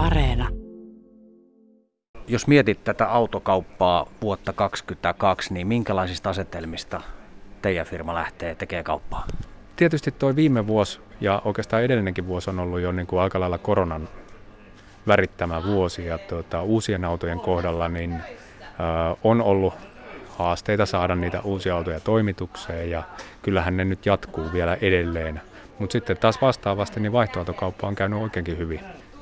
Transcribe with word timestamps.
Areena. 0.00 0.48
Jos 2.28 2.46
mietit 2.46 2.84
tätä 2.84 3.06
autokauppaa 3.06 4.06
vuotta 4.22 4.52
2022, 4.52 5.54
niin 5.54 5.66
minkälaisista 5.66 6.30
asetelmista 6.30 7.00
teidän 7.62 7.86
firma 7.86 8.14
lähtee 8.14 8.54
tekemään 8.54 8.84
kauppaa? 8.84 9.26
Tietysti 9.76 10.10
tuo 10.10 10.36
viime 10.36 10.66
vuosi 10.66 11.00
ja 11.20 11.42
oikeastaan 11.44 11.82
edellinenkin 11.82 12.26
vuosi 12.26 12.50
on 12.50 12.58
ollut 12.58 12.80
jo 12.80 12.92
niin 12.92 13.06
kuin 13.06 13.22
aika 13.22 13.40
lailla 13.40 13.58
koronan 13.58 14.08
värittämä 15.06 15.64
vuosi 15.64 16.06
ja 16.06 16.18
tuota, 16.18 16.62
uusien 16.62 17.04
autojen 17.04 17.40
kohdalla 17.40 17.88
niin 17.88 18.12
äh, 18.12 18.22
on 19.24 19.42
ollut 19.42 19.74
haasteita 20.28 20.86
saada 20.86 21.14
niitä 21.14 21.40
uusia 21.40 21.76
autoja 21.76 22.00
toimitukseen 22.00 22.90
ja 22.90 23.02
kyllähän 23.42 23.76
ne 23.76 23.84
nyt 23.84 24.06
jatkuu 24.06 24.52
vielä 24.52 24.78
edelleen. 24.80 25.40
Mutta 25.78 25.92
sitten 25.92 26.16
taas 26.16 26.42
vastaavasti 26.42 27.00
niin 27.00 27.12
vaihtoautokauppa 27.12 27.86
on 27.86 27.94
käynyt 27.94 28.22
oikeinkin 28.22 28.58
hyvin. 28.58 28.80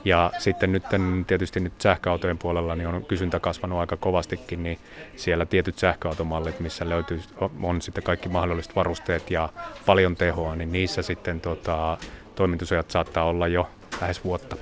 Ja 0.08 0.30
sitten 0.38 0.72
nyt 0.72 0.82
tietysti 1.26 1.60
nyt 1.60 1.80
sähköautojen 1.80 2.38
puolella 2.38 2.74
niin 2.74 2.88
on 2.88 3.04
kysyntä 3.04 3.40
kasvanut 3.40 3.78
aika 3.78 3.96
kovastikin, 3.96 4.62
niin 4.62 4.78
siellä 5.16 5.46
tietyt 5.46 5.78
sähköautomallit, 5.78 6.60
missä 6.60 6.88
löytyy, 6.88 7.20
on 7.62 7.82
sitten 7.82 8.04
kaikki 8.04 8.28
mahdolliset 8.28 8.76
varusteet 8.76 9.30
ja 9.30 9.48
paljon 9.86 10.16
tehoa, 10.16 10.56
niin 10.56 10.72
niissä 10.72 11.02
sitten 11.02 11.40
tota, 11.40 11.98
toimitusajat 12.34 12.90
saattaa 12.90 13.24
olla 13.24 13.48
jo 13.48 13.68
lähes 14.00 14.24
vuotta. 14.24 14.56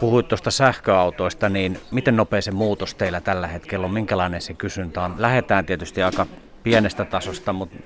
Puhuit 0.00 0.28
tuosta 0.28 0.50
sähköautoista, 0.50 1.48
niin 1.48 1.80
miten 1.90 2.16
nopea 2.16 2.42
se 2.42 2.50
muutos 2.50 2.94
teillä 2.94 3.20
tällä 3.20 3.46
hetkellä 3.46 3.86
on? 3.86 3.92
Minkälainen 3.92 4.40
se 4.40 4.54
kysyntä 4.54 5.02
on? 5.02 5.14
Lähetään 5.18 5.66
tietysti 5.66 6.02
aika 6.02 6.26
pienestä 6.62 7.04
tasosta, 7.04 7.52
mutta 7.52 7.76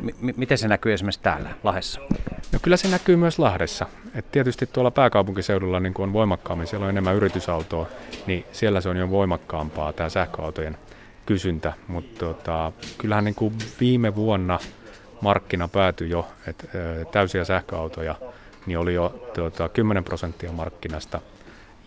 m- 0.00 0.30
miten 0.36 0.58
se 0.58 0.68
näkyy 0.68 0.92
esimerkiksi 0.92 1.22
täällä 1.22 1.50
Lahdessa? 1.64 2.00
No 2.52 2.58
kyllä 2.62 2.76
se 2.76 2.88
näkyy 2.88 3.16
myös 3.16 3.38
Lahdessa. 3.38 3.86
Et 4.14 4.32
tietysti 4.32 4.66
tuolla 4.66 4.90
pääkaupunkiseudulla 4.90 5.80
niin 5.80 5.94
on 5.98 6.12
voimakkaammin, 6.12 6.66
siellä 6.66 6.84
on 6.84 6.90
enemmän 6.90 7.16
yritysautoa, 7.16 7.86
niin 8.26 8.44
siellä 8.52 8.80
se 8.80 8.88
on 8.88 8.96
jo 8.96 9.10
voimakkaampaa 9.10 9.92
tämä 9.92 10.08
sähköautojen 10.08 10.76
kysyntä. 11.26 11.72
Mutta 11.88 12.18
tota, 12.18 12.72
kyllähän 12.98 13.24
niin 13.24 13.34
kuin 13.34 13.54
viime 13.80 14.14
vuonna 14.14 14.58
markkina 15.20 15.68
päätyi 15.68 16.10
jo, 16.10 16.28
että 16.46 16.66
täysiä 17.12 17.44
sähköautoja 17.44 18.14
niin 18.66 18.78
oli 18.78 18.94
jo 18.94 19.28
tuota, 19.34 19.68
10 19.68 20.04
prosenttia 20.04 20.52
markkinasta. 20.52 21.20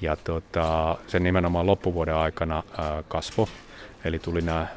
Ja 0.02 0.15
tuota, 0.15 0.97
sen 1.07 1.23
nimenomaan 1.23 1.65
loppuvuoden 1.65 2.15
aikana 2.15 2.63
ää, 2.77 3.03
kasvo 3.07 3.49
Eli 4.03 4.19
tuli 4.19 4.42
nämä 4.42 4.67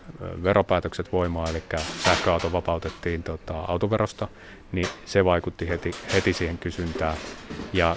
veropäätökset 0.42 1.12
voimaan, 1.12 1.50
eli 1.50 1.62
sähköauto 2.04 2.52
vapautettiin 2.52 3.22
tota, 3.22 3.60
autoverosta, 3.60 4.28
niin 4.72 4.88
se 5.04 5.24
vaikutti 5.24 5.68
heti, 5.68 5.90
heti 6.14 6.32
siihen 6.32 6.58
kysyntään. 6.58 7.16
Ja 7.72 7.96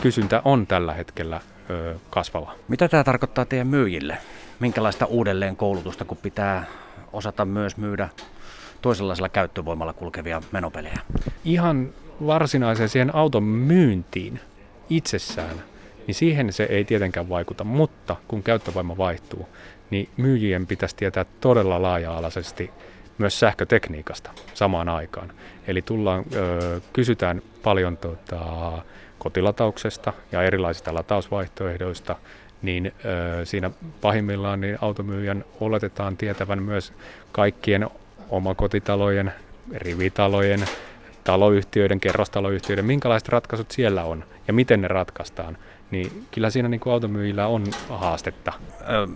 kysyntä 0.00 0.42
on 0.44 0.66
tällä 0.66 0.92
hetkellä 0.94 1.40
ö, 1.70 1.94
kasvava. 2.10 2.52
Mitä 2.68 2.88
tämä 2.88 3.04
tarkoittaa 3.04 3.44
teidän 3.44 3.66
myyjille? 3.66 4.18
Minkälaista 4.60 5.06
uudelleen 5.06 5.56
koulutusta, 5.56 6.04
kun 6.04 6.16
pitää 6.16 6.64
osata 7.12 7.44
myös 7.44 7.76
myydä 7.76 8.08
toisenlaisella 8.82 9.28
käyttövoimalla 9.28 9.92
kulkevia 9.92 10.42
menopelejä? 10.52 10.98
Ihan 11.44 11.88
varsinaiseen 12.26 12.88
siihen 12.88 13.14
auton 13.14 13.42
myyntiin 13.42 14.40
itsessään, 14.90 15.62
niin 16.06 16.14
siihen 16.14 16.52
se 16.52 16.64
ei 16.64 16.84
tietenkään 16.84 17.28
vaikuta, 17.28 17.64
mutta 17.64 18.16
kun 18.28 18.42
käyttövoima 18.42 18.96
vaihtuu, 18.96 19.48
niin 19.90 20.08
myyjien 20.16 20.66
pitäisi 20.66 20.96
tietää 20.96 21.24
todella 21.40 21.82
laaja-alaisesti 21.82 22.70
myös 23.18 23.40
sähkötekniikasta 23.40 24.30
samaan 24.54 24.88
aikaan. 24.88 25.32
Eli 25.66 25.82
tullaan, 25.82 26.24
ö, 26.34 26.80
kysytään 26.92 27.42
paljon 27.62 27.96
tota, 27.96 28.42
kotilatauksesta 29.18 30.12
ja 30.32 30.42
erilaisista 30.42 30.94
latausvaihtoehdoista, 30.94 32.16
niin 32.62 32.92
ö, 33.40 33.44
siinä 33.44 33.70
pahimmillaan 34.00 34.60
niin 34.60 34.78
automyyjän 34.80 35.44
oletetaan 35.60 36.16
tietävän 36.16 36.62
myös 36.62 36.92
kaikkien 37.32 37.88
omakotitalojen, 38.28 39.32
rivitalojen, 39.74 40.64
taloyhtiöiden, 41.24 42.00
kerrostaloyhtiöiden, 42.00 42.84
minkälaiset 42.84 43.28
ratkaisut 43.28 43.70
siellä 43.70 44.04
on 44.04 44.24
ja 44.48 44.52
miten 44.52 44.80
ne 44.80 44.88
ratkaistaan 44.88 45.58
niin 45.90 46.26
kyllä 46.30 46.50
siinä 46.50 46.68
niin 46.68 46.80
kuin 46.80 46.92
automyyjillä 46.92 47.46
on 47.46 47.64
haastetta. 47.88 48.52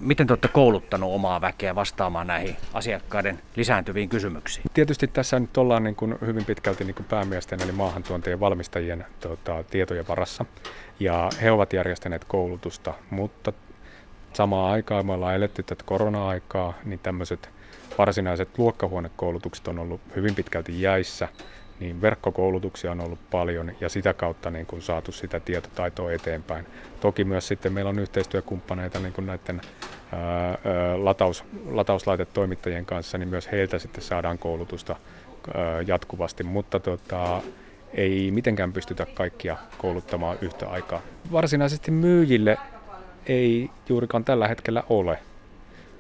Miten 0.01 0.27
te 0.27 0.33
olette 0.33 0.49
kouluttanut 0.49 1.15
omaa 1.15 1.41
väkeä 1.41 1.75
vastaamaan 1.75 2.27
näihin 2.27 2.57
asiakkaiden 2.75 3.43
lisääntyviin 3.57 4.09
kysymyksiin? 4.09 4.67
Tietysti 4.75 5.07
tässä 5.07 5.41
nyt 5.41 5.57
ollaan 5.57 5.85
niin 5.85 5.97
kuin 5.97 6.15
hyvin 6.21 6.45
pitkälti 6.45 6.85
niin 6.85 6.95
kuin 6.95 7.07
päämiesten 7.07 7.63
eli 7.63 7.73
maahantuontien 7.73 8.41
valmistajien 8.41 9.07
tota, 9.21 9.65
tietojen 9.71 10.09
varassa. 10.09 10.45
Ja 11.01 11.31
he 11.43 11.51
ovat 11.51 11.73
järjestäneet 11.73 12.25
koulutusta, 12.25 12.95
mutta 13.11 13.53
samaan 14.33 14.73
aikaan 14.73 15.07
me 15.07 15.13
ollaan 15.13 15.35
eletty 15.35 15.63
tätä 15.63 15.85
korona-aikaa, 15.87 16.75
niin 16.85 17.01
tämmöiset 17.03 17.51
varsinaiset 17.99 18.59
luokkahuonekoulutukset 18.59 19.69
on 19.69 19.79
ollut 19.79 20.01
hyvin 20.17 20.35
pitkälti 20.35 20.83
jäissä 20.83 21.29
niin 21.81 22.01
verkkokoulutuksia 22.01 22.93
on 22.93 23.01
ollut 23.01 23.19
paljon 23.31 23.73
ja 23.81 23.89
sitä 23.89 24.15
kautta 24.15 24.51
niin 24.51 24.67
kuin 24.67 24.83
saatu 24.83 25.13
sitä 25.13 25.41
tietotaitoa 25.41 26.13
eteenpäin. 26.13 26.67
Toki 27.01 27.25
myös 27.25 27.49
sitten 27.49 27.73
meillä 27.73 27.89
on 27.89 27.99
yhteistyökumppaneita 27.99 28.99
niin 28.99 29.13
kuin 29.13 29.27
näiden 29.27 29.61
ää, 30.13 30.59
lataus, 30.97 31.45
latauslaitetoimittajien 31.71 32.87
kanssa, 32.87 33.19
niin 33.19 33.29
myös 33.29 33.53
heiltä 33.53 33.79
sitten 33.79 34.03
saadaan 34.03 34.39
koulutusta 34.39 34.97
ää, 35.55 35.81
jatkuvasti, 35.87 36.45
mutta 36.45 36.81
tota, 36.81 37.43
ei 37.95 38.31
mitenkään 38.31 38.73
pystytä 38.73 39.07
kaikkia 39.15 39.57
kouluttamaan 39.79 40.39
yhtä 40.41 40.69
aikaa. 40.69 41.01
Varsinaisesti 41.33 41.91
myyjille 41.91 42.59
ei 43.27 43.71
juurikaan 43.89 44.25
tällä 44.25 44.49
hetkellä 44.49 44.83
ole 44.89 45.19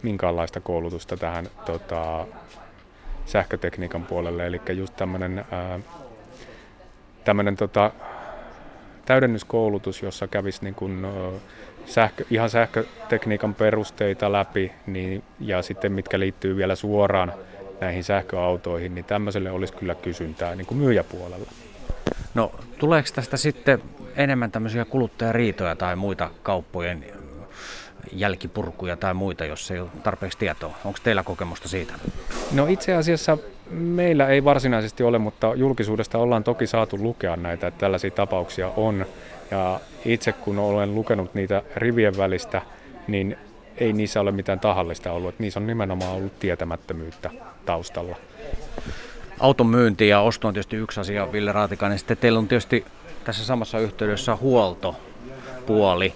minkäänlaista 0.02 0.60
koulutusta 0.60 1.16
tähän 1.16 1.48
tota, 1.66 2.26
sähkötekniikan 3.30 4.04
puolelle. 4.04 4.46
Eli 4.46 4.60
just 4.72 4.96
tämmöinen 4.96 5.44
tämmöinen 7.24 7.56
tota, 7.56 7.91
täydennyskoulutus, 9.06 10.02
jossa 10.02 10.28
kävisi 10.28 10.64
niin 10.64 10.74
kuin, 10.74 11.06
sähkö, 11.86 12.24
ihan 12.30 12.50
sähkötekniikan 12.50 13.54
perusteita 13.54 14.32
läpi 14.32 14.72
niin, 14.86 15.22
ja 15.41 15.62
sitten 15.62 15.92
mitkä 15.92 16.18
liittyy 16.18 16.56
vielä 16.56 16.74
suoraan 16.74 17.32
näihin 17.80 18.04
sähköautoihin, 18.04 18.94
niin 18.94 19.04
tämmöiselle 19.04 19.50
olisi 19.50 19.72
kyllä 19.72 19.94
kysyntää 19.94 20.54
niin 20.54 20.66
kuin 20.66 20.78
myyjäpuolella. 20.78 21.50
No 22.34 22.52
tuleeko 22.78 23.08
tästä 23.14 23.36
sitten 23.36 23.82
enemmän 24.16 24.50
tämmöisiä 24.50 24.84
kuluttajariitoja 24.84 25.76
tai 25.76 25.97
muita 25.97 26.30
kauppojen 26.42 27.04
jälkipurkuja 28.12 28.97
tai 28.97 29.15
muita, 29.15 29.44
jos 29.44 29.71
ei 29.71 29.81
ole 29.81 29.88
tarpeeksi 30.03 30.38
tietoa. 30.38 30.75
Onko 30.84 30.99
teillä 31.03 31.22
kokemusta 31.22 31.69
siitä? 31.69 31.94
No 32.53 32.66
itse 32.66 32.94
asiassa 32.94 33.38
meillä 33.71 34.28
ei 34.28 34.44
varsinaisesti 34.44 35.03
ole, 35.03 35.19
mutta 35.19 35.55
julkisuudesta 35.55 36.19
ollaan 36.19 36.44
toki 36.44 36.66
saatu 36.66 36.99
lukea 36.99 37.37
näitä, 37.37 37.66
että 37.66 37.81
tällaisia 37.81 38.10
tapauksia 38.10 38.69
on. 38.77 39.06
Ja 39.50 39.81
itse 40.05 40.33
kun 40.33 40.59
olen 40.59 40.94
lukenut 40.94 41.34
niitä 41.34 41.62
rivien 41.77 42.16
välistä, 42.16 42.62
niin 43.06 43.37
ei 43.77 43.93
niissä 43.93 44.21
ole 44.21 44.33
mitään 44.33 44.60
tahallista 44.60 45.12
ollut. 45.12 45.28
Että 45.28 45.43
niissä 45.43 45.60
on 45.60 45.66
nimenomaan 45.66 46.12
ollut 46.12 46.39
tietämättömyyttä 46.39 47.31
taustalla. 47.66 48.16
Auton 49.41 49.66
myynti 49.66 50.09
ja 50.09 50.21
osto 50.21 50.49
on 50.49 50.55
tietysti 50.55 50.77
yksi 50.77 51.00
asia, 51.00 51.33
Ville 51.33 51.53
Raatikainen. 51.53 51.99
Sitten 51.99 52.16
teillä 52.16 52.39
on 52.39 52.49
tietysti 52.49 52.84
tässä 53.25 53.44
samassa 53.44 53.78
yhteydessä 53.78 54.37
huoltopuoli 54.37 56.15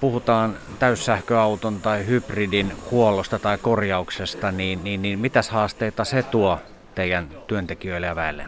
puhutaan 0.00 0.56
täyssähköauton 0.78 1.80
tai 1.80 2.06
hybridin 2.06 2.72
huollosta 2.90 3.38
tai 3.38 3.58
korjauksesta, 3.58 4.52
niin, 4.52 4.84
niin, 4.84 5.02
niin 5.02 5.18
mitäs 5.18 5.50
haasteita 5.50 6.04
se 6.04 6.22
tuo 6.22 6.58
teidän 6.94 7.28
työntekijöille 7.46 8.06
ja 8.06 8.16
väelle? 8.16 8.46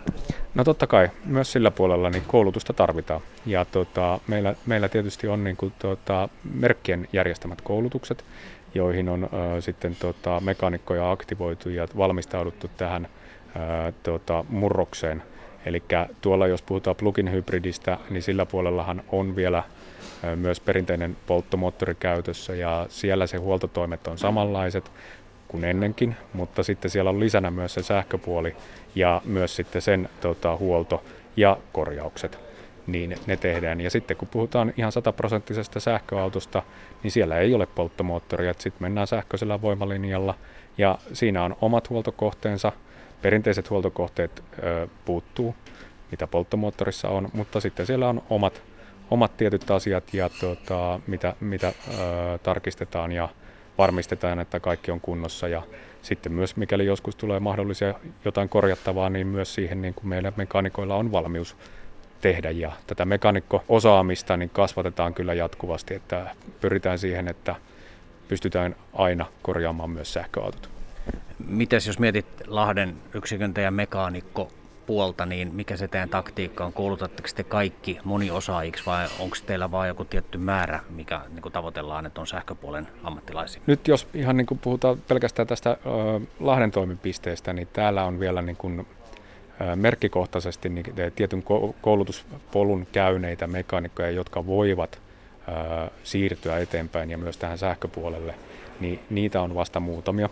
No 0.54 0.64
totta 0.64 0.86
kai, 0.86 1.10
myös 1.24 1.52
sillä 1.52 1.70
puolella 1.70 2.10
niin 2.10 2.24
koulutusta 2.26 2.72
tarvitaan. 2.72 3.20
Ja 3.46 3.64
tota, 3.64 4.20
meillä, 4.26 4.54
meillä 4.66 4.88
tietysti 4.88 5.28
on 5.28 5.44
niin 5.44 5.56
kuin, 5.56 5.72
tota, 5.78 6.28
merkkien 6.54 7.08
järjestämät 7.12 7.60
koulutukset, 7.60 8.24
joihin 8.74 9.08
on 9.08 9.28
ö, 9.56 9.60
sitten 9.60 9.96
tota, 9.96 10.40
mekaanikkoja 10.40 11.10
aktivoitu 11.10 11.68
ja 11.68 11.88
valmistauduttu 11.96 12.70
tähän 12.76 13.08
ö, 13.08 13.92
tota, 14.02 14.44
murrokseen. 14.48 15.22
Eli 15.66 15.82
tuolla 16.20 16.46
jos 16.46 16.62
puhutaan 16.62 16.96
plugin 16.96 17.32
hybridistä, 17.32 17.98
niin 18.10 18.22
sillä 18.22 18.46
puolellahan 18.46 19.02
on 19.12 19.36
vielä 19.36 19.62
myös 20.36 20.60
perinteinen 20.60 21.16
polttomoottori 21.26 21.94
käytössä 21.94 22.54
ja 22.54 22.86
siellä 22.88 23.26
se 23.26 23.36
huoltotoimet 23.36 24.06
on 24.06 24.18
samanlaiset 24.18 24.92
kuin 25.48 25.64
ennenkin, 25.64 26.16
mutta 26.32 26.62
sitten 26.62 26.90
siellä 26.90 27.10
on 27.10 27.20
lisänä 27.20 27.50
myös 27.50 27.74
se 27.74 27.82
sähköpuoli 27.82 28.56
ja 28.94 29.22
myös 29.24 29.56
sitten 29.56 29.82
sen 29.82 30.08
tota, 30.20 30.56
huolto 30.56 31.04
ja 31.36 31.56
korjaukset, 31.72 32.38
niin 32.86 33.16
ne 33.26 33.36
tehdään. 33.36 33.80
Ja 33.80 33.90
sitten 33.90 34.16
kun 34.16 34.28
puhutaan 34.28 34.72
ihan 34.76 34.92
sataprosenttisesta 34.92 35.80
sähköautosta, 35.80 36.62
niin 37.02 37.10
siellä 37.10 37.38
ei 37.38 37.54
ole 37.54 37.66
polttomoottoria, 37.66 38.54
sitten 38.58 38.82
mennään 38.82 39.06
sähköisellä 39.06 39.62
voimalinjalla. 39.62 40.34
Ja 40.78 40.98
siinä 41.12 41.44
on 41.44 41.56
omat 41.60 41.90
huoltokohteensa, 41.90 42.72
perinteiset 43.22 43.70
huoltokohteet 43.70 44.42
ö, 44.62 44.88
puuttuu, 45.04 45.54
mitä 46.10 46.26
polttomoottorissa 46.26 47.08
on, 47.08 47.28
mutta 47.32 47.60
sitten 47.60 47.86
siellä 47.86 48.08
on 48.08 48.22
omat 48.30 48.62
omat 49.10 49.36
tietyt 49.36 49.70
asiat 49.70 50.14
ja 50.14 50.30
tuota, 50.40 51.00
mitä, 51.06 51.34
mitä 51.40 51.68
ö, 51.68 51.72
tarkistetaan 52.42 53.12
ja 53.12 53.28
varmistetaan, 53.78 54.38
että 54.38 54.60
kaikki 54.60 54.90
on 54.90 55.00
kunnossa 55.00 55.48
ja 55.48 55.62
sitten 56.02 56.32
myös 56.32 56.56
mikäli 56.56 56.86
joskus 56.86 57.16
tulee 57.16 57.40
mahdollisia 57.40 57.94
jotain 58.24 58.48
korjattavaa, 58.48 59.10
niin 59.10 59.26
myös 59.26 59.54
siihen 59.54 59.82
niin 59.82 59.94
kuin 59.94 60.08
meillä 60.08 60.32
mekaanikoilla 60.36 60.96
on 60.96 61.12
valmius 61.12 61.56
tehdä 62.20 62.50
ja 62.50 62.72
tätä 62.86 63.04
mekanikko-osaamista 63.04 64.36
niin 64.36 64.50
kasvatetaan 64.50 65.14
kyllä 65.14 65.34
jatkuvasti, 65.34 65.94
että 65.94 66.30
pyritään 66.60 66.98
siihen, 66.98 67.28
että 67.28 67.54
pystytään 68.28 68.76
aina 68.92 69.26
korjaamaan 69.42 69.90
myös 69.90 70.12
sähköautot. 70.12 70.70
Mites 71.48 71.86
jos 71.86 71.98
mietit 71.98 72.26
Lahden 72.46 72.96
yksikön 73.14 73.54
ja 73.62 73.70
mekaanikko 73.70 74.50
puolta, 74.90 75.26
niin 75.26 75.54
mikä 75.54 75.76
se 75.76 75.88
teidän 75.88 76.08
taktiikka 76.08 76.64
on? 76.64 76.72
Koulutatteko 76.72 77.28
te 77.34 77.44
kaikki 77.44 77.98
moniosaajiksi 78.04 78.86
vai 78.86 79.08
onko 79.18 79.36
teillä 79.46 79.70
vain 79.70 79.88
joku 79.88 80.04
tietty 80.04 80.38
määrä, 80.38 80.80
mikä 80.88 81.20
niin 81.28 81.42
kuin 81.42 81.52
tavoitellaan, 81.52 82.06
että 82.06 82.20
on 82.20 82.26
sähköpuolen 82.26 82.88
ammattilaisia? 83.02 83.62
Nyt 83.66 83.88
jos 83.88 84.08
ihan 84.14 84.36
niin 84.36 84.46
kuin 84.46 84.58
puhutaan 84.58 84.98
pelkästään 85.08 85.48
tästä 85.48 85.76
uh, 85.84 86.22
Lahden 86.40 86.70
toimipisteestä, 86.70 87.52
niin 87.52 87.68
täällä 87.72 88.04
on 88.04 88.20
vielä 88.20 88.42
niin 88.42 88.56
kuin, 88.56 88.86
merkkikohtaisesti 89.74 90.68
niin 90.68 90.86
tietyn 91.16 91.44
koulutuspolun 91.80 92.86
käyneitä 92.92 93.46
mekaanikkoja, 93.46 94.10
jotka 94.10 94.46
voivat 94.46 95.02
uh, 95.48 95.90
siirtyä 96.02 96.58
eteenpäin 96.58 97.10
ja 97.10 97.18
myös 97.18 97.36
tähän 97.36 97.58
sähköpuolelle, 97.58 98.34
niin 98.80 99.00
niitä 99.10 99.42
on 99.42 99.54
vasta 99.54 99.80
muutamia. 99.80 100.28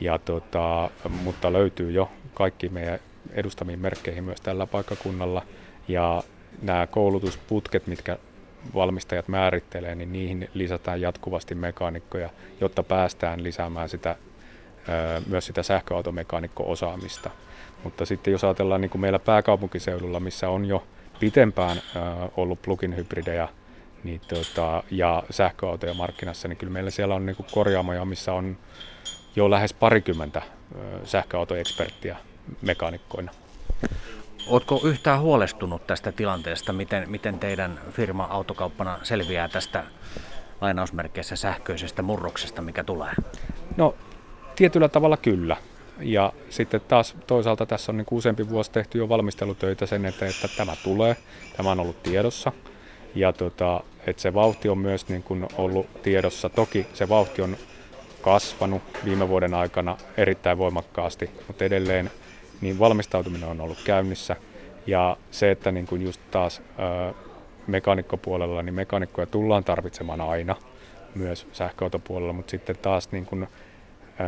Ja 0.00 0.18
tota, 0.18 0.90
mutta 1.24 1.52
löytyy 1.52 1.90
jo 1.90 2.10
kaikki 2.34 2.68
meidän 2.68 2.98
edustamiin 3.32 3.78
merkkeihin 3.78 4.24
myös 4.24 4.40
tällä 4.40 4.66
paikkakunnalla. 4.66 5.42
Ja 5.88 6.22
nämä 6.62 6.86
koulutusputket, 6.86 7.86
mitkä 7.86 8.18
valmistajat 8.74 9.28
määrittelee, 9.28 9.94
niin 9.94 10.12
niihin 10.12 10.50
lisätään 10.54 11.00
jatkuvasti 11.00 11.54
mekaanikkoja, 11.54 12.30
jotta 12.60 12.82
päästään 12.82 13.42
lisäämään 13.42 13.88
sitä, 13.88 14.16
myös 15.26 15.46
sitä 15.46 15.62
sähköautomekaanikko-osaamista. 15.62 17.30
Mutta 17.84 18.06
sitten 18.06 18.32
jos 18.32 18.44
ajatellaan 18.44 18.80
niin 18.80 18.90
kuin 18.90 19.00
meillä 19.00 19.18
pääkaupunkiseudulla, 19.18 20.20
missä 20.20 20.48
on 20.48 20.64
jo 20.64 20.86
pitempään 21.20 21.82
ollut 22.36 22.62
plugin 22.62 22.96
hybridejä 22.96 23.48
niin 24.04 24.20
tota, 24.28 24.82
ja 24.90 25.22
sähköautoja 25.30 25.94
markkinassa, 25.94 26.48
niin 26.48 26.56
kyllä 26.56 26.72
meillä 26.72 26.90
siellä 26.90 27.14
on 27.14 27.26
niin 27.26 27.36
kuin 27.36 27.46
korjaamoja, 27.52 28.04
missä 28.04 28.32
on 28.32 28.56
jo 29.36 29.50
lähes 29.50 29.74
parikymmentä 29.74 30.42
sähköautoeksperttiä 31.04 32.16
mekaanikkoina. 32.62 33.32
Oletko 34.46 34.80
yhtään 34.84 35.20
huolestunut 35.20 35.86
tästä 35.86 36.12
tilanteesta, 36.12 36.72
miten, 36.72 37.10
miten 37.10 37.38
teidän 37.38 37.80
firma 37.90 38.24
autokauppana 38.24 38.98
selviää 39.02 39.48
tästä 39.48 39.84
lainausmerkeissä 40.60 41.36
sähköisestä 41.36 42.02
murroksesta, 42.02 42.62
mikä 42.62 42.84
tulee? 42.84 43.12
No 43.76 43.94
tietyllä 44.56 44.88
tavalla 44.88 45.16
kyllä. 45.16 45.56
Ja 46.00 46.32
sitten 46.50 46.80
taas 46.80 47.16
toisaalta 47.26 47.66
tässä 47.66 47.92
on 47.92 47.96
niin 47.96 48.06
useampi 48.10 48.48
vuosi 48.48 48.70
tehty 48.70 48.98
jo 48.98 49.08
valmistelutöitä 49.08 49.86
sen 49.86 50.04
eteen, 50.04 50.30
että 50.30 50.56
tämä 50.56 50.76
tulee. 50.84 51.16
Tämä 51.56 51.70
on 51.70 51.80
ollut 51.80 52.02
tiedossa. 52.02 52.52
Ja 53.14 53.32
tota, 53.32 53.80
että 54.06 54.22
se 54.22 54.34
vauhti 54.34 54.68
on 54.68 54.78
myös 54.78 55.08
niin 55.08 55.22
kuin 55.22 55.46
ollut 55.56 56.02
tiedossa. 56.02 56.48
Toki 56.48 56.86
se 56.94 57.08
vauhti 57.08 57.42
on 57.42 57.56
kasvanut 58.22 58.82
viime 59.04 59.28
vuoden 59.28 59.54
aikana 59.54 59.96
erittäin 60.16 60.58
voimakkaasti, 60.58 61.30
mutta 61.46 61.64
edelleen 61.64 62.10
niin 62.60 62.78
valmistautuminen 62.78 63.48
on 63.48 63.60
ollut 63.60 63.78
käynnissä. 63.84 64.36
Ja 64.86 65.16
se, 65.30 65.50
että 65.50 65.72
niin 65.72 65.86
kuin 65.86 66.02
just 66.02 66.20
taas 66.30 66.62
ö, 67.10 67.14
mekaanikkopuolella, 67.66 68.62
niin 68.62 68.74
mekaanikkoja 68.74 69.26
tullaan 69.26 69.64
tarvitsemaan 69.64 70.20
aina 70.20 70.56
myös 71.14 71.46
sähköautopuolella, 71.52 72.32
mutta 72.32 72.50
sitten 72.50 72.76
taas 72.82 73.12
niin 73.12 73.26
kuin, 73.26 73.48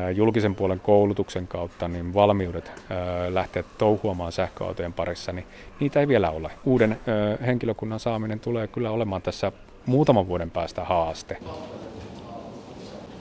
ö, 0.07 0.11
julkisen 0.11 0.55
puolen 0.55 0.81
koulutuksen 0.81 1.47
kautta 1.49 1.89
niin 1.89 2.15
valmiudet 2.15 2.69
ö, 2.69 3.35
lähteä 3.35 3.65
touhuamaan 3.79 4.33
sähköautojen 4.33 4.93
parissa, 4.93 5.33
niin 5.33 5.47
niitä 5.81 6.01
ei 6.01 6.09
vielä 6.09 6.31
ole. 6.31 6.51
Uuden 6.65 6.99
ö, 7.09 7.45
henkilökunnan 7.47 8.01
saaminen 8.01 8.41
tulee 8.41 8.67
kyllä 8.67 8.91
olemaan 8.91 9.23
tässä 9.23 9.53
muutaman 9.87 10.29
vuoden 10.29 10.51
päästä 10.51 10.85
haaste. 10.85 11.37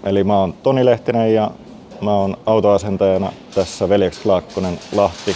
Eli 0.03 0.23
mä 0.23 0.39
oon 0.39 0.53
Toni 0.53 0.85
Lehtinen 0.85 1.33
ja 1.33 1.51
Mä 2.01 2.13
oon 2.13 2.37
autoasentajana 2.45 3.31
tässä 3.55 3.89
Veljeks 3.89 4.19
Klaakkonen 4.19 4.79
Lahti 4.95 5.35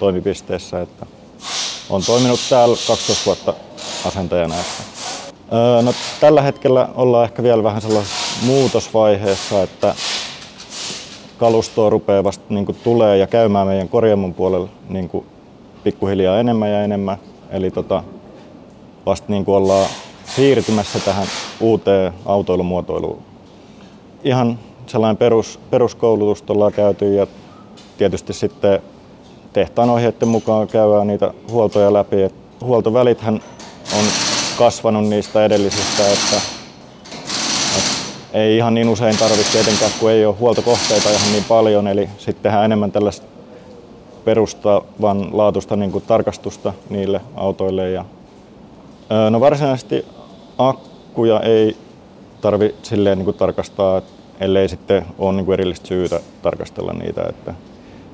toimipisteessä, 0.00 0.80
että 0.80 1.06
on 1.90 2.02
toiminut 2.06 2.40
täällä 2.50 2.76
12 2.86 3.26
vuotta 3.26 3.54
asentajana. 4.06 4.54
Että. 4.54 4.82
Öö, 5.52 5.82
no, 5.82 5.94
tällä 6.20 6.42
hetkellä 6.42 6.88
ollaan 6.94 7.24
ehkä 7.24 7.42
vielä 7.42 7.62
vähän 7.62 7.82
sellaisessa 7.82 8.46
muutosvaiheessa, 8.46 9.62
että 9.62 9.94
kalustoa 11.38 11.90
rupeaa 11.90 12.24
vasta 12.24 12.44
niin 12.48 12.66
kuin, 12.66 12.78
tulee 12.84 13.16
ja 13.16 13.26
käymään 13.26 13.66
meidän 13.66 13.88
korjaamon 13.88 14.34
puolella 14.34 14.68
niin 14.88 15.08
kuin, 15.08 15.26
pikkuhiljaa 15.84 16.40
enemmän 16.40 16.70
ja 16.70 16.84
enemmän. 16.84 17.16
Eli 17.50 17.70
tota, 17.70 18.04
vasta 19.06 19.26
niin 19.28 19.44
kuin 19.44 19.56
ollaan 19.56 19.86
siirtymässä 20.36 21.00
tähän 21.00 21.26
uuteen 21.60 22.12
autoilumuotoiluun. 22.26 23.22
Ihan 24.24 24.58
sellainen 24.86 25.16
perus, 25.16 25.60
peruskoulutus 25.70 26.44
ollaan 26.48 26.72
käyty 26.72 27.14
ja 27.14 27.26
tietysti 27.98 28.32
sitten 28.32 28.82
tehtaan 29.52 29.90
ohjeiden 29.90 30.28
mukaan 30.28 30.68
käydään 30.68 31.06
niitä 31.06 31.34
huoltoja 31.50 31.92
läpi. 31.92 32.22
Et 32.22 32.34
huoltovälithän 32.60 33.40
on 33.98 34.04
kasvanut 34.58 35.08
niistä 35.08 35.44
edellisistä, 35.44 36.02
että, 36.02 36.36
että 37.76 38.38
ei 38.38 38.56
ihan 38.56 38.74
niin 38.74 38.88
usein 38.88 39.18
tarvitse 39.18 39.52
tietenkään, 39.52 39.90
kun 40.00 40.10
ei 40.10 40.26
ole 40.26 40.34
huoltokohteita 40.34 41.10
ihan 41.10 41.32
niin 41.32 41.44
paljon, 41.44 41.86
eli 41.86 42.08
sitten 42.18 42.42
tehdään 42.42 42.64
enemmän 42.64 42.92
tällaista 42.92 43.26
perustavan 44.24 45.28
laatusta 45.32 45.76
niin 45.76 45.92
kuin 45.92 46.04
tarkastusta 46.06 46.72
niille 46.90 47.20
autoille. 47.34 47.90
Ja, 47.90 48.04
no 49.30 49.40
varsinaisesti 49.40 50.06
akkuja 50.58 51.40
ei 51.40 51.76
tarvi 52.40 52.74
silleen 52.82 53.18
niin 53.18 53.24
kuin 53.24 53.36
tarkastaa, 53.36 54.02
ellei 54.42 54.68
sitten 54.68 55.06
ole 55.18 55.32
niin 55.32 55.46
kuin 55.46 55.52
erillistä 55.52 55.88
syytä 55.88 56.20
tarkastella 56.42 56.92
niitä. 56.92 57.22
Että, 57.28 57.54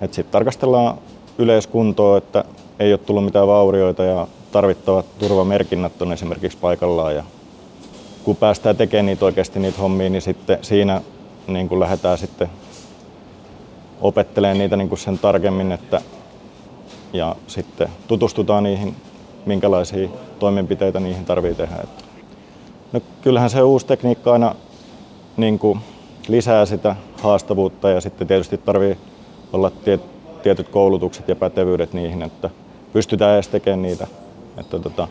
että 0.01 0.15
sitten 0.15 0.33
tarkastellaan 0.33 0.99
yleiskuntoa, 1.39 2.19
että 2.19 2.45
ei 2.79 2.93
ole 2.93 2.99
tullut 2.99 3.25
mitään 3.25 3.47
vaurioita 3.47 4.05
ja 4.05 4.27
tarvittavat 4.53 5.19
turvamerkinnät 5.19 6.03
on 6.03 6.13
esimerkiksi 6.13 6.59
paikallaan. 6.59 7.15
Ja 7.15 7.25
kun 8.25 8.37
päästään 8.37 8.77
tekemään 8.77 9.07
niitä 9.07 9.25
oikeasti 9.25 9.61
niitä 9.61 9.79
hommia, 9.79 10.11
niin 10.11 10.23
sitten 10.23 10.59
siinä 10.63 11.01
niin 11.47 11.69
kuin 11.69 11.81
lähdetään 11.81 12.19
sitten 12.19 12.51
opettelemaan 14.01 14.59
niitä 14.59 14.77
niin 14.77 14.89
kuin 14.89 14.99
sen 14.99 15.19
tarkemmin, 15.19 15.73
että, 15.73 16.01
ja 17.13 17.37
sitten 17.47 17.89
tutustutaan 18.09 18.65
niihin, 18.65 18.97
minkälaisia 19.47 20.09
toimenpiteitä 20.39 21.01
niihin 21.01 21.25
tarvii 21.25 21.55
tehdä. 21.55 21.77
No, 22.93 23.01
kyllähän 23.23 23.51
se 23.51 23.63
uusi 23.63 23.87
tekniikka 23.87 24.33
aina 24.33 24.55
niin 25.37 25.59
kuin 25.59 25.81
lisää 26.29 26.67
sitä 26.67 26.97
haastavuutta 27.23 27.91
ja 27.91 28.01
sitten 28.01 28.29
tietysti 28.29 28.59
tarvii 28.59 28.99
olla 29.53 29.73
tietyt 30.43 30.69
koulutukset 30.69 31.29
ja 31.29 31.37
pätevyydet 31.37 31.93
niihin, 31.93 32.23
että 32.23 32.51
pystytään 32.93 33.35
edes 33.35 33.49
tekemään 33.49 33.83
niitä. 33.83 34.07
Että 34.59 34.79
tota, 34.79 35.09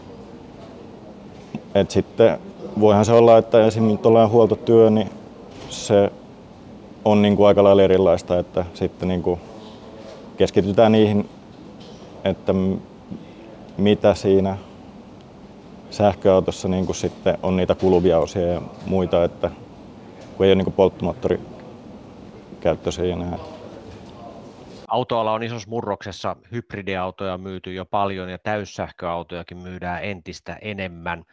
et 1.75 1.91
sitten 1.91 2.39
voihan 2.79 3.05
se 3.05 3.11
olla, 3.13 3.37
että 3.37 3.65
esimerkiksi 3.65 4.01
tuollainen 4.01 4.31
huoltotyö, 4.31 4.89
niin 4.89 5.09
se 5.69 6.11
on 7.05 7.21
niin 7.21 7.35
kuin 7.35 7.47
aika 7.47 7.63
lailla 7.63 7.83
erilaista, 7.83 8.39
että 8.39 8.65
sitten 8.73 9.07
niin 9.07 9.23
kuin 9.23 9.39
keskitytään 10.37 10.91
niihin, 10.91 11.29
että 12.23 12.53
mitä 13.77 14.13
siinä 14.13 14.57
sähköautossa 15.89 16.67
niin 16.67 16.85
kuin 16.85 16.95
sitten 16.95 17.37
on 17.43 17.57
niitä 17.57 17.75
kuluvia 17.75 18.19
osia 18.19 18.47
ja 18.47 18.61
muita, 18.85 19.23
että 19.23 19.51
kun 20.37 20.45
ei 20.45 20.51
ole 20.51 20.63
niin 20.63 20.73
polttomoottorikäyttöisiä 20.73 23.13
enää. 23.13 23.37
Autoala 24.87 25.33
on 25.33 25.43
isossa 25.43 25.69
murroksessa, 25.69 26.35
hybridiautoja 26.51 27.37
myyty 27.37 27.73
jo 27.73 27.85
paljon 27.85 28.29
ja 28.29 28.37
täyssähköautojakin 28.37 29.57
myydään 29.57 30.03
entistä 30.03 30.57
enemmän. 30.61 31.23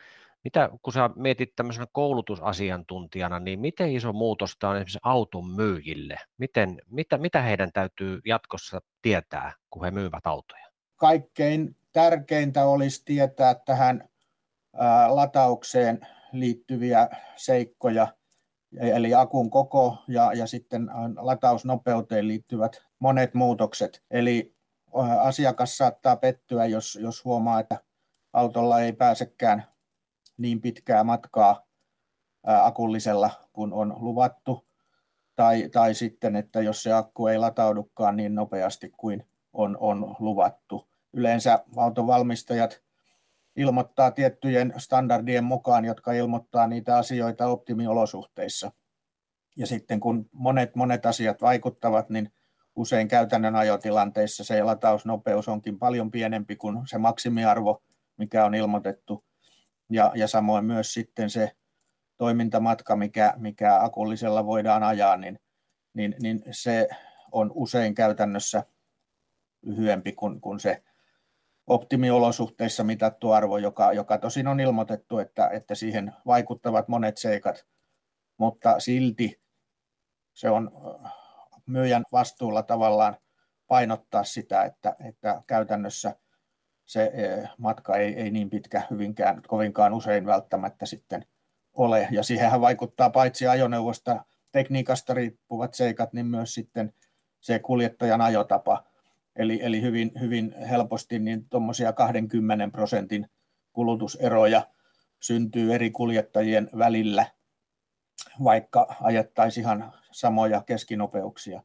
Mitä, 0.44 0.70
kun 0.82 0.92
sä 0.92 1.10
mietit 1.16 1.52
tämmöisenä 1.56 1.86
koulutusasiantuntijana, 1.92 3.40
niin 3.40 3.60
miten 3.60 3.92
iso 3.92 4.12
muutos 4.12 4.56
tämä 4.58 4.70
on 4.70 4.76
esimerkiksi 4.76 4.98
auton 5.02 5.50
myyjille? 5.50 6.16
Miten, 6.38 6.80
mitä, 6.90 7.18
mitä 7.18 7.42
heidän 7.42 7.72
täytyy 7.72 8.20
jatkossa 8.26 8.80
tietää, 9.02 9.52
kun 9.70 9.84
he 9.84 9.90
myyvät 9.90 10.26
autoja? 10.26 10.66
Kaikkein 10.96 11.76
tärkeintä 11.92 12.66
olisi 12.66 13.02
tietää 13.04 13.54
tähän 13.54 14.08
ää, 14.76 15.16
lataukseen 15.16 16.00
liittyviä 16.32 17.08
seikkoja– 17.36 18.08
eli 18.80 19.14
akun 19.14 19.50
koko 19.50 19.96
ja, 20.08 20.32
ja 20.32 20.46
sitten 20.46 20.90
latausnopeuteen 21.16 22.28
liittyvät 22.28 22.82
monet 22.98 23.34
muutokset. 23.34 24.02
Eli 24.10 24.54
asiakas 25.20 25.76
saattaa 25.76 26.16
pettyä, 26.16 26.66
jos, 26.66 26.98
jos 27.02 27.24
huomaa, 27.24 27.60
että 27.60 27.78
autolla 28.32 28.80
ei 28.80 28.92
pääsekään 28.92 29.64
niin 30.36 30.60
pitkää 30.60 31.04
matkaa 31.04 31.66
akullisella 32.44 33.30
kun 33.52 33.72
on 33.72 33.96
luvattu, 33.98 34.64
tai, 35.36 35.68
tai 35.68 35.94
sitten, 35.94 36.36
että 36.36 36.60
jos 36.60 36.82
se 36.82 36.92
akku 36.92 37.26
ei 37.26 37.38
lataudukaan 37.38 38.16
niin 38.16 38.34
nopeasti 38.34 38.92
kuin 38.96 39.26
on, 39.52 39.76
on 39.80 40.16
luvattu. 40.18 40.88
Yleensä 41.12 41.64
autovalmistajat 41.76 42.82
ilmoittaa 43.56 44.10
tiettyjen 44.10 44.74
standardien 44.76 45.44
mukaan, 45.44 45.84
jotka 45.84 46.12
ilmoittaa 46.12 46.66
niitä 46.66 46.96
asioita 46.96 47.46
optimiolosuhteissa. 47.46 48.72
Ja 49.56 49.66
sitten 49.66 50.00
kun 50.00 50.28
monet, 50.32 50.76
monet 50.76 51.06
asiat 51.06 51.42
vaikuttavat, 51.42 52.10
niin 52.10 52.32
usein 52.76 53.08
käytännön 53.08 53.56
ajotilanteissa 53.56 54.44
se 54.44 54.62
latausnopeus 54.62 55.48
onkin 55.48 55.78
paljon 55.78 56.10
pienempi 56.10 56.56
kuin 56.56 56.86
se 56.86 56.98
maksimiarvo, 56.98 57.82
mikä 58.16 58.44
on 58.44 58.54
ilmoitettu. 58.54 59.24
Ja, 59.90 60.12
ja 60.14 60.28
samoin 60.28 60.64
myös 60.64 60.94
sitten 60.94 61.30
se 61.30 61.52
toimintamatka, 62.16 62.96
mikä, 62.96 63.34
mikä 63.36 63.82
akullisella 63.82 64.46
voidaan 64.46 64.82
ajaa, 64.82 65.16
niin, 65.16 65.38
niin, 65.94 66.14
niin 66.18 66.42
se 66.50 66.88
on 67.32 67.52
usein 67.54 67.94
käytännössä 67.94 68.62
lyhyempi 69.62 70.12
kuin, 70.12 70.40
kuin 70.40 70.60
se 70.60 70.82
optimiolosuhteissa 71.66 72.84
mitattu 72.84 73.30
arvo, 73.30 73.58
joka, 73.58 73.92
joka 73.92 74.18
tosin 74.18 74.48
on 74.48 74.60
ilmoitettu, 74.60 75.18
että, 75.18 75.48
että 75.48 75.74
siihen 75.74 76.12
vaikuttavat 76.26 76.88
monet 76.88 77.18
seikat, 77.18 77.66
mutta 78.36 78.80
silti 78.80 79.40
se 80.32 80.50
on 80.50 80.70
äh, 81.04 81.12
myyjän 81.66 82.04
vastuulla 82.12 82.62
tavallaan 82.62 83.16
painottaa 83.66 84.24
sitä, 84.24 84.62
että, 84.62 84.96
että 85.08 85.42
käytännössä 85.46 86.16
se 86.84 87.12
äh, 87.42 87.50
matka 87.58 87.96
ei, 87.96 88.14
ei 88.14 88.30
niin 88.30 88.50
pitkä 88.50 88.82
hyvinkään, 88.90 89.42
kovinkaan 89.48 89.94
usein 89.94 90.26
välttämättä 90.26 90.86
sitten 90.86 91.26
ole. 91.74 92.08
Ja 92.10 92.22
siihenhän 92.22 92.60
vaikuttaa 92.60 93.10
paitsi 93.10 93.46
ajoneuvosta 93.46 94.24
tekniikasta 94.52 95.14
riippuvat 95.14 95.74
seikat, 95.74 96.12
niin 96.12 96.26
myös 96.26 96.54
sitten 96.54 96.94
se 97.40 97.58
kuljettajan 97.58 98.20
ajotapa. 98.20 98.84
Eli, 99.36 99.58
eli 99.62 99.82
hyvin, 99.82 100.12
hyvin 100.20 100.54
helposti 100.70 101.18
niin 101.18 101.48
tuommoisia 101.48 101.92
20 101.92 102.68
prosentin 102.72 103.26
kulutuseroja 103.72 104.62
syntyy 105.20 105.74
eri 105.74 105.90
kuljettajien 105.90 106.70
välillä, 106.78 107.26
vaikka 108.44 108.96
ajettaisiin 109.02 109.64
ihan 109.64 109.92
samoja 110.10 110.62
keskinopeuksia. 110.62 111.62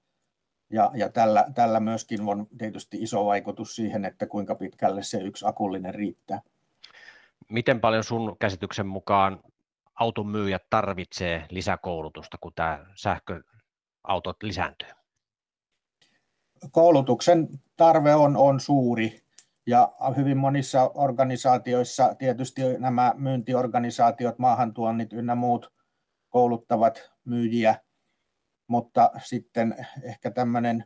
Ja, 0.69 0.91
ja 0.93 1.09
tällä, 1.09 1.45
tällä 1.55 1.79
myöskin 1.79 2.21
on 2.21 2.47
tietysti 2.57 2.97
iso 3.01 3.25
vaikutus 3.25 3.75
siihen, 3.75 4.05
että 4.05 4.27
kuinka 4.27 4.55
pitkälle 4.55 5.03
se 5.03 5.17
yksi 5.17 5.45
akullinen 5.47 5.95
riittää. 5.95 6.41
Miten 7.49 7.81
paljon 7.81 8.03
sun 8.03 8.35
käsityksen 8.39 8.87
mukaan 8.87 9.43
auton 9.95 10.27
myyjät 10.27 10.63
tarvitsee 10.69 11.45
lisäkoulutusta, 11.49 12.37
kun 12.41 12.53
tämä 12.55 12.85
sähköautot 12.95 14.43
lisääntyy? 14.43 14.98
Koulutuksen 16.71 17.47
tarve 17.77 18.15
on, 18.15 18.37
on 18.37 18.59
suuri 18.59 19.21
ja 19.65 19.91
hyvin 20.17 20.37
monissa 20.37 20.91
organisaatioissa 20.93 22.15
tietysti 22.15 22.61
nämä 22.77 23.13
myyntiorganisaatiot, 23.17 24.39
maahantuonnit 24.39 25.13
ynnä 25.13 25.35
muut 25.35 25.73
kouluttavat 26.29 27.11
myyjiä, 27.25 27.75
mutta 28.67 29.11
sitten 29.23 29.87
ehkä 30.03 30.31
tämmöinen 30.31 30.83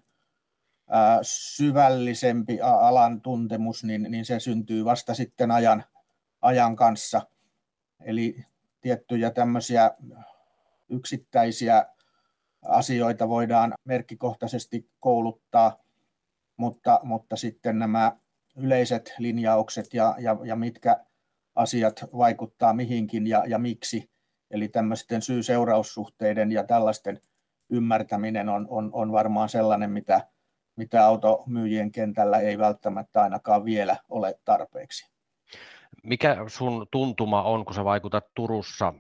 syvällisempi 1.21 2.61
alan 2.61 3.21
tuntemus, 3.21 3.83
niin, 3.83 4.07
niin 4.09 4.25
se 4.25 4.39
syntyy 4.39 4.85
vasta 4.85 5.13
sitten 5.13 5.51
ajan, 5.51 5.83
ajan 6.41 6.75
kanssa. 6.75 7.21
Eli 8.01 8.45
tiettyjä 8.81 9.31
tämmöisiä 9.31 9.91
yksittäisiä 10.89 11.85
asioita 12.65 13.29
voidaan 13.29 13.73
merkkikohtaisesti 13.85 14.87
kouluttaa, 14.99 15.77
mutta, 16.57 16.99
mutta 17.03 17.35
sitten 17.35 17.79
nämä 17.79 18.11
yleiset 18.55 19.13
linjaukset 19.17 19.93
ja, 19.93 20.15
ja, 20.19 20.37
ja 20.43 20.55
mitkä 20.55 21.05
asiat 21.55 22.05
vaikuttaa 22.17 22.73
mihinkin 22.73 23.27
ja, 23.27 23.43
ja 23.47 23.57
miksi, 23.57 24.09
eli 24.51 24.67
tämmöisten 24.67 25.21
syy-seuraussuhteiden 25.21 26.51
ja 26.51 26.63
tällaisten 26.63 27.19
ymmärtäminen 27.69 28.49
on, 28.49 28.67
on, 28.69 28.89
on 28.93 29.11
varmaan 29.11 29.49
sellainen, 29.49 29.91
mitä, 29.91 30.27
mitä 30.75 31.05
automyyjien 31.05 31.91
kentällä 31.91 32.39
ei 32.39 32.57
välttämättä 32.57 33.21
ainakaan 33.21 33.65
vielä 33.65 33.97
ole 34.09 34.39
tarpeeksi. 34.45 35.13
Mikä 36.03 36.37
sun 36.47 36.87
tuntuma 36.91 37.43
on, 37.43 37.65
kun 37.65 37.75
sä 37.75 37.83
vaikutat 37.83 38.25
Turussa 38.35 38.93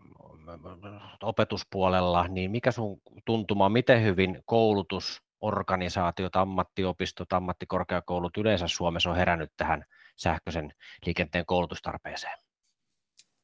opetuspuolella, 1.23 2.27
niin 2.27 2.51
mikä 2.51 2.71
sun 2.71 3.01
tuntuma 3.25 3.69
miten 3.69 4.03
hyvin 4.03 4.43
koulutusorganisaatiot, 4.45 6.35
ammattiopistot, 6.35 7.33
ammattikorkeakoulut 7.33 8.37
yleensä 8.37 8.67
Suomessa 8.67 9.09
on 9.09 9.15
herännyt 9.15 9.51
tähän 9.57 9.85
sähköisen 10.15 10.73
liikenteen 11.05 11.45
koulutustarpeeseen? 11.45 12.37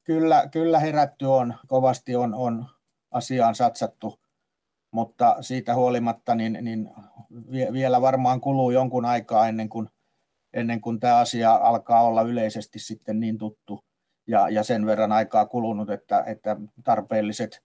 Kyllä, 0.04 0.48
kyllä 0.52 0.80
herätty 0.80 1.26
on, 1.26 1.54
kovasti 1.68 2.16
on, 2.16 2.34
on 2.34 2.66
asiaan 3.12 3.56
satsattu, 3.56 4.20
mutta 4.92 5.36
siitä 5.42 5.76
huolimatta 5.76 6.36
niin, 6.36 6.58
niin 6.62 6.90
vielä 7.74 8.02
varmaan 8.02 8.42
kuluu 8.42 8.72
jonkun 8.72 9.06
aikaa 9.06 9.48
ennen 9.48 9.70
kuin 9.70 9.90
ennen 10.54 10.82
kuin 10.82 11.00
tämä 11.00 11.18
asia 11.18 11.54
alkaa 11.54 12.02
olla 12.02 12.22
yleisesti 12.22 12.80
sitten 12.80 13.20
niin 13.20 13.38
tuttu 13.38 13.80
ja, 14.30 14.50
ja 14.50 14.64
sen 14.64 14.86
verran 14.86 15.12
aikaa 15.12 15.46
kulunut, 15.46 15.90
että, 15.90 16.24
että 16.28 16.56
tarpeelliset 16.84 17.64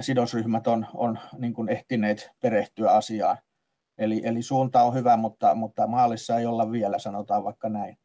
sidosryhmät 0.00 0.66
on, 0.66 0.86
on 0.94 1.18
niin 1.38 1.54
kuin 1.54 1.68
ehtineet 1.68 2.30
perehtyä 2.40 2.90
asiaan. 2.90 3.38
Eli, 3.98 4.22
eli 4.24 4.42
suunta 4.42 4.82
on 4.82 4.94
hyvä, 4.94 5.16
mutta, 5.16 5.54
mutta 5.54 5.86
maalissa 5.86 6.38
ei 6.38 6.46
olla 6.46 6.72
vielä, 6.72 6.98
sanotaan 6.98 7.44
vaikka 7.44 7.68
näin. 7.68 7.98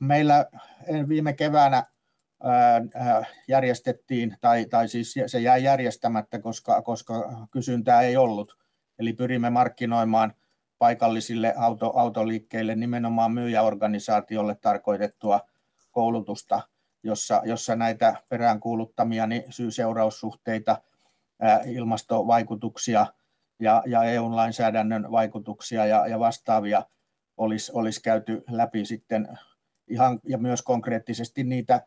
Meillä 0.00 0.46
viime 1.08 1.32
keväänä 1.32 1.82
järjestettiin, 3.48 4.36
tai, 4.40 4.66
tai 4.66 4.88
siis 4.88 5.14
se 5.26 5.40
jäi 5.40 5.64
järjestämättä, 5.64 6.38
koska, 6.38 6.82
koska 6.82 7.46
kysyntää 7.52 8.02
ei 8.02 8.16
ollut. 8.16 8.58
Eli 8.98 9.12
pyrimme 9.12 9.50
markkinoimaan 9.50 10.34
paikallisille 10.78 11.54
auto, 11.56 11.92
autoliikkeille 11.96 12.74
nimenomaan 12.74 13.32
myyjäorganisaatiolle 13.32 14.54
tarkoitettua 14.54 15.40
koulutusta, 15.94 16.60
jossa, 17.02 17.42
jossa 17.44 17.76
näitä 17.76 18.14
peräänkuuluttamia 18.28 19.26
niin 19.26 19.42
syy-seuraussuhteita, 19.50 20.82
ilmastovaikutuksia 21.66 23.06
ja, 23.60 23.82
ja 23.86 24.04
EU-lainsäädännön 24.04 25.10
vaikutuksia 25.10 25.86
ja, 25.86 26.06
ja 26.06 26.18
vastaavia 26.18 26.82
olisi, 27.36 27.72
olisi 27.74 28.02
käyty 28.02 28.44
läpi 28.50 28.84
sitten 28.84 29.38
ihan, 29.88 30.20
ja 30.28 30.38
myös 30.38 30.62
konkreettisesti 30.62 31.44
niitä 31.44 31.86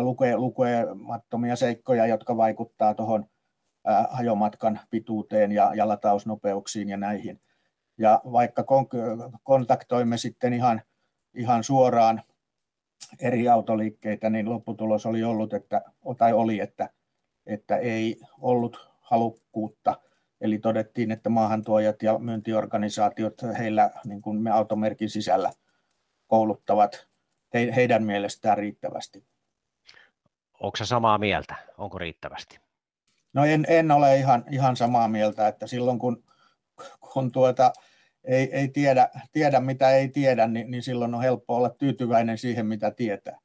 luke, 0.00 0.36
lukemattomia 0.36 1.56
seikkoja, 1.56 2.06
jotka 2.06 2.36
vaikuttaa 2.36 2.94
tuohon 2.94 3.26
ajomatkan 4.10 4.80
pituuteen 4.90 5.52
ja, 5.52 5.74
ja 5.74 5.88
latausnopeuksiin 5.88 6.88
ja 6.88 6.96
näihin. 6.96 7.40
Ja 7.98 8.20
vaikka 8.24 8.64
kontaktoimme 9.42 10.18
sitten 10.18 10.52
ihan, 10.52 10.82
ihan 11.34 11.64
suoraan 11.64 12.22
eri 13.18 13.48
autoliikkeitä, 13.48 14.30
niin 14.30 14.50
lopputulos 14.50 15.06
oli 15.06 15.24
ollut, 15.24 15.54
että, 15.54 15.82
tai 16.18 16.32
oli, 16.32 16.60
että, 16.60 16.90
että 17.46 17.76
ei 17.76 18.20
ollut 18.40 18.90
halukkuutta. 19.00 20.00
Eli 20.40 20.58
todettiin, 20.58 21.10
että 21.10 21.28
maahantuojat 21.28 22.02
ja 22.02 22.18
myyntiorganisaatiot 22.18 23.42
heillä 23.58 23.90
niin 24.04 24.22
kuin 24.22 24.42
me 24.42 24.50
automerkin 24.50 25.10
sisällä 25.10 25.52
kouluttavat 26.26 27.06
he, 27.54 27.72
heidän 27.76 28.02
mielestään 28.02 28.58
riittävästi. 28.58 29.24
Onko 30.60 30.76
se 30.76 30.86
samaa 30.86 31.18
mieltä? 31.18 31.54
Onko 31.78 31.98
riittävästi? 31.98 32.58
No 33.32 33.44
en, 33.44 33.66
en 33.68 33.90
ole 33.90 34.16
ihan, 34.16 34.44
ihan 34.50 34.76
samaa 34.76 35.08
mieltä, 35.08 35.48
että 35.48 35.66
silloin 35.66 35.98
kun, 35.98 36.24
kun 37.12 37.32
tuota, 37.32 37.72
ei, 38.24 38.52
ei 38.52 38.68
tiedä, 38.68 39.08
tiedä, 39.32 39.60
mitä 39.60 39.90
ei 39.90 40.08
tiedä, 40.08 40.46
niin, 40.46 40.70
niin 40.70 40.82
silloin 40.82 41.14
on 41.14 41.22
helppo 41.22 41.56
olla 41.56 41.70
tyytyväinen 41.70 42.38
siihen, 42.38 42.66
mitä 42.66 42.90
tietää. 42.90 43.38